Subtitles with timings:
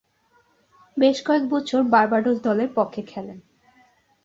[0.97, 3.37] বেশ কয়েক বছর বার্বাডোস দলের পক্ষে খেলেন।